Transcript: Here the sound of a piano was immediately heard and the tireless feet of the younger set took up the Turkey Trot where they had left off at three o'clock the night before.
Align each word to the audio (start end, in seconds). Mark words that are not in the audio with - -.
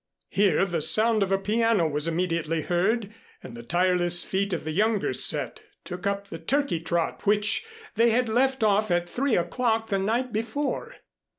Here 0.29 0.65
the 0.65 0.81
sound 0.81 1.21
of 1.21 1.31
a 1.31 1.37
piano 1.37 1.87
was 1.87 2.07
immediately 2.07 2.63
heard 2.63 3.13
and 3.43 3.55
the 3.55 3.61
tireless 3.61 4.23
feet 4.23 4.51
of 4.51 4.63
the 4.63 4.71
younger 4.71 5.13
set 5.13 5.59
took 5.83 6.07
up 6.07 6.29
the 6.29 6.39
Turkey 6.39 6.79
Trot 6.79 7.23
where 7.27 7.39
they 7.93 8.09
had 8.09 8.27
left 8.27 8.63
off 8.63 8.89
at 8.89 9.07
three 9.07 9.37
o'clock 9.37 9.89
the 9.89 9.99
night 9.99 10.33
before. 10.33 10.95